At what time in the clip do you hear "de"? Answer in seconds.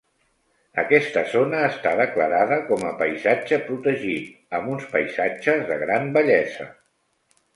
5.73-5.77